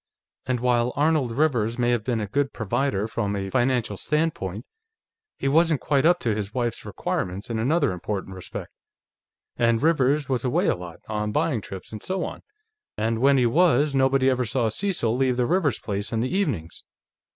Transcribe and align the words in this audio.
And 0.47 0.59
while 0.59 0.93
Arnold 0.95 1.29
Rivers 1.31 1.77
may 1.77 1.91
have 1.91 2.03
been 2.03 2.19
a 2.19 2.25
good 2.25 2.53
provider 2.53 3.07
from 3.07 3.35
a 3.35 3.51
financial 3.51 3.95
standpoint, 3.97 4.65
he 5.37 5.47
wasn't 5.47 5.79
quite 5.79 6.07
up 6.07 6.17
to 6.21 6.33
his 6.33 6.55
wife's 6.55 6.85
requirements 6.87 7.51
in 7.51 7.59
another 7.59 7.91
important 7.91 8.33
respect. 8.33 8.71
And 9.57 9.79
Rivers 9.79 10.27
was 10.27 10.43
away 10.43 10.65
a 10.65 10.75
lot, 10.75 11.01
on 11.07 11.31
buying 11.31 11.61
trips 11.61 11.91
and 11.93 12.01
so 12.01 12.23
on, 12.25 12.41
and 12.97 13.19
when 13.19 13.37
he 13.37 13.45
was, 13.45 13.93
nobody 13.93 14.27
ever 14.27 14.43
saw 14.43 14.69
Cecil 14.69 15.15
leave 15.15 15.37
the 15.37 15.45
Rivers 15.45 15.79
place 15.79 16.11
in 16.11 16.19
the 16.19 16.35
evenings. 16.35 16.83